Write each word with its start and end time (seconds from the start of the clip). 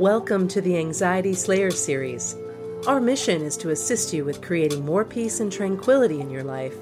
Welcome 0.00 0.48
to 0.48 0.60
the 0.60 0.76
Anxiety 0.76 1.34
Slayer 1.34 1.70
series. 1.70 2.34
Our 2.88 3.00
mission 3.00 3.42
is 3.42 3.56
to 3.58 3.70
assist 3.70 4.12
you 4.12 4.24
with 4.24 4.42
creating 4.42 4.84
more 4.84 5.04
peace 5.04 5.38
and 5.38 5.52
tranquility 5.52 6.20
in 6.20 6.30
your 6.30 6.42
life 6.42 6.74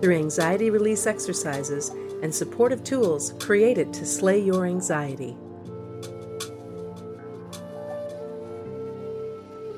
through 0.00 0.16
anxiety 0.16 0.70
release 0.70 1.06
exercises 1.06 1.90
and 2.22 2.34
supportive 2.34 2.82
tools 2.82 3.34
created 3.38 3.92
to 3.92 4.06
slay 4.06 4.38
your 4.40 4.64
anxiety. 4.64 5.32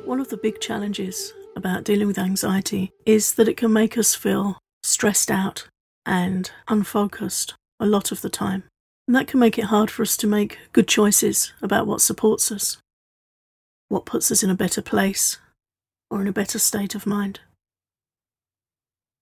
One 0.04 0.20
of 0.20 0.28
the 0.28 0.38
big 0.40 0.60
challenges 0.60 1.34
about 1.56 1.82
dealing 1.82 2.06
with 2.06 2.18
anxiety 2.18 2.92
is 3.04 3.34
that 3.34 3.48
it 3.48 3.56
can 3.56 3.72
make 3.72 3.98
us 3.98 4.14
feel 4.14 4.60
stressed 4.84 5.32
out 5.32 5.68
and 6.06 6.52
unfocused 6.68 7.54
a 7.80 7.86
lot 7.86 8.12
of 8.12 8.20
the 8.20 8.30
time. 8.30 8.62
And 9.06 9.14
that 9.14 9.28
can 9.28 9.38
make 9.40 9.58
it 9.58 9.66
hard 9.66 9.90
for 9.90 10.02
us 10.02 10.16
to 10.18 10.26
make 10.26 10.58
good 10.72 10.88
choices 10.88 11.52
about 11.62 11.86
what 11.86 12.00
supports 12.00 12.50
us, 12.50 12.78
what 13.88 14.04
puts 14.04 14.30
us 14.32 14.42
in 14.42 14.50
a 14.50 14.54
better 14.54 14.82
place, 14.82 15.38
or 16.10 16.20
in 16.20 16.26
a 16.26 16.32
better 16.32 16.58
state 16.58 16.94
of 16.94 17.06
mind. 17.06 17.40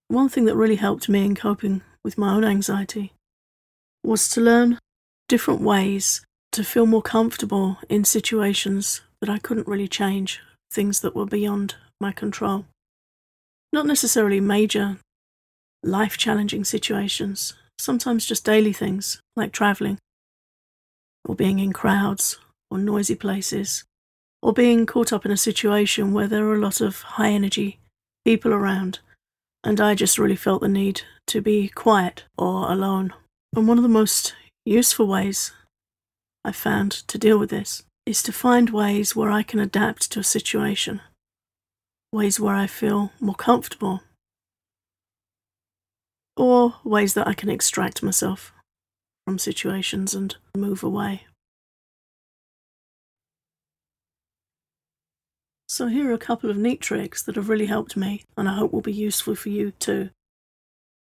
One 0.07 0.29
thing 0.29 0.45
that 0.45 0.55
really 0.55 0.75
helped 0.75 1.09
me 1.09 1.25
in 1.25 1.35
coping 1.35 1.81
with 2.03 2.17
my 2.17 2.33
own 2.33 2.43
anxiety 2.43 3.13
was 4.03 4.29
to 4.29 4.41
learn 4.41 4.79
different 5.27 5.61
ways 5.61 6.21
to 6.51 6.63
feel 6.63 6.85
more 6.85 7.01
comfortable 7.01 7.77
in 7.89 8.05
situations 8.05 9.01
that 9.19 9.29
I 9.29 9.39
couldn't 9.39 9.67
really 9.67 9.87
change, 9.87 10.41
things 10.71 11.01
that 11.01 11.15
were 11.15 11.25
beyond 11.25 11.75
my 11.99 12.11
control. 12.11 12.65
Not 13.73 13.85
necessarily 13.85 14.39
major, 14.39 14.97
life 15.83 16.17
challenging 16.17 16.63
situations, 16.63 17.55
sometimes 17.77 18.25
just 18.25 18.45
daily 18.45 18.73
things 18.73 19.19
like 19.35 19.51
travelling, 19.51 19.99
or 21.27 21.35
being 21.35 21.59
in 21.59 21.73
crowds, 21.73 22.37
or 22.69 22.77
noisy 22.77 23.15
places, 23.15 23.83
or 24.41 24.53
being 24.53 24.85
caught 24.85 25.13
up 25.13 25.25
in 25.25 25.31
a 25.31 25.37
situation 25.37 26.13
where 26.13 26.27
there 26.27 26.45
are 26.47 26.55
a 26.55 26.59
lot 26.59 26.81
of 26.81 27.01
high 27.01 27.31
energy 27.31 27.79
people 28.23 28.53
around, 28.53 28.99
and 29.63 29.81
I 29.81 29.95
just 29.95 30.17
really 30.17 30.35
felt 30.35 30.61
the 30.61 30.67
need 30.67 31.01
to 31.27 31.41
be 31.41 31.67
quiet 31.69 32.25
or 32.37 32.71
alone. 32.71 33.13
And 33.55 33.67
one 33.67 33.77
of 33.77 33.83
the 33.83 33.89
most 33.89 34.35
useful 34.65 35.07
ways 35.07 35.53
I 36.43 36.51
found 36.51 36.91
to 36.91 37.17
deal 37.17 37.37
with 37.37 37.49
this 37.49 37.83
is 38.05 38.21
to 38.23 38.31
find 38.31 38.69
ways 38.69 39.15
where 39.15 39.31
I 39.31 39.41
can 39.41 39.59
adapt 39.59 40.11
to 40.11 40.19
a 40.19 40.23
situation, 40.23 41.01
ways 42.11 42.39
where 42.39 42.55
I 42.55 42.67
feel 42.67 43.11
more 43.19 43.35
comfortable 43.35 44.01
or 46.37 46.75
ways 46.83 47.13
that 47.13 47.27
I 47.27 47.33
can 47.33 47.49
extract 47.49 48.03
myself 48.03 48.53
from 49.25 49.39
situations 49.39 50.13
and 50.13 50.35
move 50.55 50.83
away. 50.83 51.25
So, 55.67 55.87
here 55.87 56.09
are 56.09 56.13
a 56.13 56.17
couple 56.17 56.49
of 56.49 56.57
neat 56.57 56.79
tricks 56.79 57.23
that 57.23 57.35
have 57.35 57.49
really 57.49 57.65
helped 57.65 57.97
me, 57.97 58.23
and 58.37 58.47
I 58.47 58.53
hope 58.53 58.71
will 58.71 58.81
be 58.81 58.93
useful 58.93 59.35
for 59.35 59.49
you 59.49 59.71
too. 59.71 60.09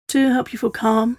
To 0.09 0.33
help 0.33 0.53
you 0.53 0.59
feel 0.59 0.71
calm 0.71 1.19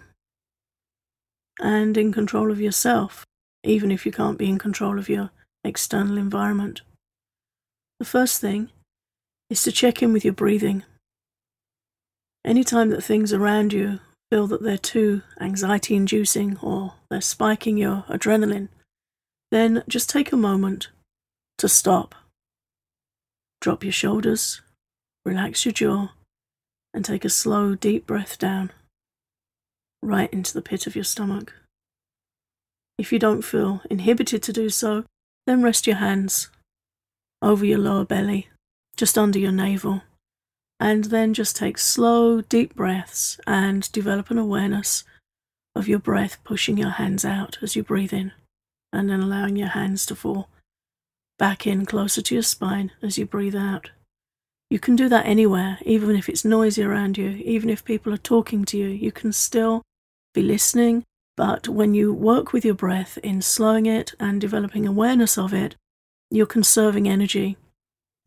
and 1.59 1.97
in 1.97 2.11
control 2.11 2.51
of 2.51 2.61
yourself, 2.61 3.25
even 3.63 3.91
if 3.91 4.05
you 4.05 4.11
can't 4.11 4.37
be 4.37 4.49
in 4.49 4.57
control 4.57 4.97
of 4.97 5.09
your 5.09 5.31
external 5.63 6.17
environment. 6.17 6.81
The 7.99 8.05
first 8.05 8.39
thing 8.39 8.69
is 9.49 9.63
to 9.63 9.71
check 9.71 10.01
in 10.01 10.13
with 10.13 10.23
your 10.23 10.33
breathing 10.33 10.83
Anytime 12.47 12.91
that 12.91 13.03
things 13.03 13.33
around 13.33 13.73
you 13.73 13.99
feel 14.31 14.47
that 14.47 14.63
they're 14.63 14.77
too 14.77 15.21
anxiety 15.41 15.97
inducing 15.97 16.57
or 16.59 16.93
they're 17.09 17.19
spiking 17.19 17.75
your 17.75 18.05
adrenaline, 18.07 18.69
then 19.51 19.83
just 19.89 20.09
take 20.09 20.31
a 20.31 20.37
moment 20.37 20.87
to 21.57 21.67
stop. 21.67 22.15
Drop 23.59 23.83
your 23.83 23.91
shoulders, 23.91 24.61
relax 25.25 25.65
your 25.65 25.73
jaw, 25.73 26.13
and 26.93 27.03
take 27.03 27.25
a 27.25 27.29
slow, 27.29 27.75
deep 27.75 28.07
breath 28.07 28.39
down, 28.39 28.71
right 30.01 30.31
into 30.31 30.53
the 30.53 30.61
pit 30.61 30.87
of 30.87 30.95
your 30.95 31.03
stomach. 31.03 31.53
If 32.97 33.11
you 33.11 33.19
don't 33.19 33.41
feel 33.41 33.81
inhibited 33.89 34.41
to 34.43 34.53
do 34.53 34.69
so, 34.69 35.03
then 35.47 35.63
rest 35.63 35.85
your 35.85 35.97
hands 35.97 36.49
over 37.41 37.65
your 37.65 37.79
lower 37.79 38.05
belly, 38.05 38.47
just 38.95 39.17
under 39.17 39.37
your 39.37 39.51
navel, 39.51 40.03
and 40.79 41.05
then 41.05 41.33
just 41.33 41.55
take 41.55 41.77
slow, 41.77 42.41
deep 42.41 42.75
breaths 42.75 43.39
and 43.47 43.91
develop 43.91 44.29
an 44.29 44.37
awareness 44.37 45.03
of 45.75 45.87
your 45.87 45.99
breath 45.99 46.37
pushing 46.43 46.77
your 46.77 46.91
hands 46.91 47.25
out 47.25 47.57
as 47.61 47.75
you 47.75 47.83
breathe 47.83 48.13
in, 48.13 48.31
and 48.93 49.09
then 49.09 49.21
allowing 49.21 49.55
your 49.55 49.69
hands 49.69 50.05
to 50.05 50.15
fall 50.15 50.49
back 51.37 51.67
in 51.67 51.85
closer 51.85 52.21
to 52.21 52.35
your 52.35 52.43
spine 52.43 52.91
as 53.01 53.17
you 53.17 53.25
breathe 53.25 53.55
out. 53.55 53.91
You 54.69 54.79
can 54.79 54.95
do 54.95 55.07
that 55.09 55.25
anywhere, 55.25 55.77
even 55.83 56.15
if 56.15 56.27
it's 56.27 56.43
noisy 56.43 56.83
around 56.83 57.17
you, 57.17 57.29
even 57.45 57.69
if 57.69 57.85
people 57.85 58.13
are 58.13 58.17
talking 58.17 58.65
to 58.65 58.77
you, 58.77 58.87
you 58.87 59.11
can 59.11 59.31
still 59.31 59.81
be 60.33 60.41
listening. 60.41 61.03
But 61.37 61.67
when 61.67 61.93
you 61.93 62.13
work 62.13 62.51
with 62.51 62.65
your 62.65 62.73
breath 62.73 63.17
in 63.19 63.41
slowing 63.41 63.85
it 63.85 64.13
and 64.19 64.41
developing 64.41 64.85
awareness 64.85 65.37
of 65.37 65.53
it, 65.53 65.75
you're 66.29 66.47
conserving 66.47 67.07
energy 67.07 67.55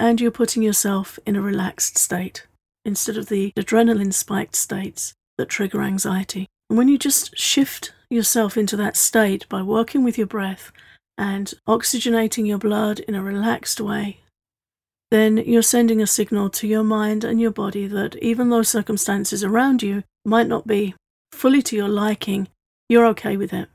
and 0.00 0.19
you're 0.19 0.31
putting 0.31 0.62
yourself 0.62 1.19
in 1.27 1.37
a 1.37 1.43
relaxed 1.43 1.99
state 1.99 2.47
instead 2.87 3.19
of 3.19 3.28
the 3.28 3.53
adrenaline 3.55 4.15
spiked 4.15 4.56
states 4.56 5.12
that 5.37 5.50
trigger 5.50 5.83
anxiety. 5.83 6.49
And 6.71 6.78
when 6.78 6.88
you 6.88 6.99
just 6.99 7.37
shift 7.37 7.93
yourself 8.09 8.56
into 8.56 8.77
that 8.78 8.97
state 8.97 9.47
by 9.50 9.61
working 9.61 10.03
with 10.03 10.16
your 10.16 10.27
breath 10.27 10.72
and 11.19 11.53
oxygenating 11.69 12.47
your 12.47 12.56
blood 12.56 13.00
in 13.00 13.15
a 13.15 13.22
relaxed 13.22 13.78
way, 13.78 14.21
then 15.11 15.37
you're 15.37 15.61
sending 15.61 16.00
a 16.00 16.06
signal 16.06 16.49
to 16.49 16.67
your 16.67 16.84
mind 16.84 17.22
and 17.22 17.38
your 17.38 17.50
body 17.50 17.87
that 17.87 18.17
even 18.17 18.49
though 18.49 18.62
circumstances 18.62 19.44
around 19.44 19.82
you 19.82 20.03
might 20.25 20.47
not 20.47 20.67
be 20.67 20.94
fully 21.31 21.61
to 21.61 21.77
your 21.77 21.88
liking, 21.88 22.49
you're 22.88 23.06
okay 23.06 23.37
with 23.37 23.53
it. 23.53 23.69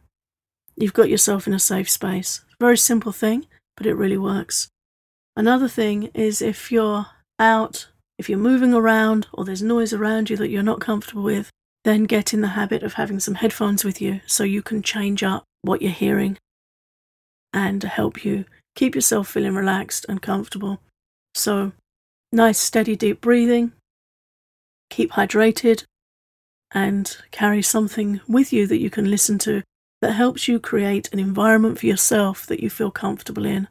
You've 0.76 0.94
got 0.94 1.10
yourself 1.10 1.46
in 1.46 1.54
a 1.54 1.60
safe 1.60 1.90
space. 1.90 2.42
Very 2.60 2.78
simple 2.78 3.12
thing, 3.12 3.46
but 3.78 3.86
it 3.86 3.94
really 3.94 4.18
works. 4.18 4.70
Another 5.36 5.68
thing 5.68 6.12
is 6.14 6.42
if 6.42 6.72
you're 6.72 7.08
out, 7.40 7.88
if 8.18 8.30
you're 8.30 8.40
moving 8.40 8.74
around, 8.74 9.28
or 9.34 9.44
there's 9.44 9.62
noise 9.62 9.94
around 9.94 10.30
you 10.30 10.38
that 10.38 10.50
you're 10.50 10.64
not 10.64 10.80
comfortable 10.80 11.24
with, 11.24 11.50
then 11.84 12.06
get 12.06 12.34
in 12.34 12.42
the 12.42 12.50
habit 12.50 12.84
of 12.84 12.94
having 12.94 13.20
some 13.20 13.36
headphones 13.36 13.84
with 13.84 14.02
you 14.02 14.22
so 14.26 14.44
you 14.44 14.62
can 14.62 14.82
change 14.82 15.24
up 15.24 15.44
what 15.62 15.82
you're 15.82 15.92
hearing 15.92 16.38
and 17.54 17.84
help 17.84 18.24
you 18.24 18.46
keep 18.76 18.96
yourself 18.96 19.28
feeling 19.28 19.56
relaxed 19.56 20.06
and 20.08 20.22
comfortable. 20.22 20.80
So, 21.34 21.74
nice, 22.32 22.58
steady, 22.58 22.96
deep 22.96 23.22
breathing, 23.22 23.74
keep 24.90 25.12
hydrated, 25.12 25.84
and 26.72 27.18
carry 27.32 27.62
something 27.62 28.22
with 28.28 28.52
you 28.52 28.68
that 28.68 28.80
you 28.80 28.90
can 28.90 29.10
listen 29.10 29.38
to 29.40 29.64
that 30.02 30.14
helps 30.14 30.48
you 30.48 30.60
create 30.60 31.12
an 31.14 31.20
environment 31.20 31.80
for 31.80 31.86
yourself 31.86 32.46
that 32.48 32.62
you 32.62 32.70
feel 32.70 32.92
comfortable 32.92 33.46
in 33.46 33.68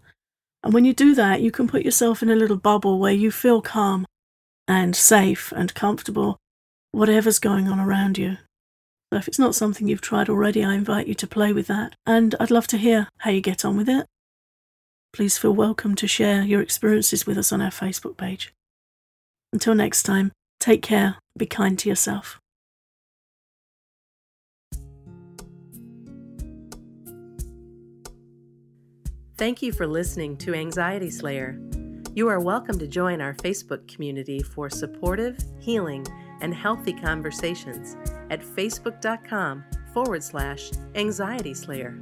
and 0.64 0.72
when 0.72 0.86
you 0.86 0.94
do 0.94 1.14
that, 1.14 1.42
you 1.42 1.50
can 1.50 1.68
put 1.68 1.84
yourself 1.84 2.22
in 2.22 2.30
a 2.30 2.34
little 2.34 2.56
bubble 2.56 2.98
where 2.98 3.12
you 3.12 3.30
feel 3.30 3.60
calm 3.60 4.06
and 4.66 4.96
safe 4.96 5.52
and 5.52 5.74
comfortable, 5.74 6.38
whatever's 6.90 7.38
going 7.38 7.68
on 7.68 7.78
around 7.78 8.16
you. 8.16 8.38
So 9.12 9.18
if 9.18 9.28
it's 9.28 9.38
not 9.38 9.54
something 9.54 9.86
you've 9.86 10.00
tried 10.00 10.30
already, 10.30 10.64
I 10.64 10.72
invite 10.72 11.06
you 11.06 11.14
to 11.14 11.26
play 11.26 11.52
with 11.52 11.66
that. 11.66 11.94
And 12.06 12.34
I'd 12.40 12.50
love 12.50 12.66
to 12.68 12.78
hear 12.78 13.08
how 13.18 13.30
you 13.30 13.42
get 13.42 13.62
on 13.62 13.76
with 13.76 13.90
it. 13.90 14.06
Please 15.12 15.36
feel 15.36 15.54
welcome 15.54 15.94
to 15.96 16.08
share 16.08 16.42
your 16.42 16.62
experiences 16.62 17.26
with 17.26 17.36
us 17.36 17.52
on 17.52 17.60
our 17.60 17.70
Facebook 17.70 18.16
page. 18.16 18.52
Until 19.52 19.74
next 19.74 20.02
time, 20.02 20.32
take 20.60 20.80
care, 20.80 21.18
be 21.36 21.44
kind 21.44 21.78
to 21.78 21.90
yourself. 21.90 22.40
Thank 29.36 29.62
you 29.62 29.72
for 29.72 29.88
listening 29.88 30.36
to 30.38 30.54
Anxiety 30.54 31.10
Slayer. 31.10 31.58
You 32.14 32.28
are 32.28 32.38
welcome 32.38 32.78
to 32.78 32.86
join 32.86 33.20
our 33.20 33.34
Facebook 33.34 33.92
community 33.92 34.40
for 34.40 34.70
supportive, 34.70 35.36
healing, 35.58 36.06
and 36.40 36.54
healthy 36.54 36.92
conversations 36.92 37.96
at 38.30 38.42
facebook.com 38.42 39.64
forward 39.92 40.22
slash 40.22 40.70
anxiety 40.94 41.52
slayer. 41.52 41.98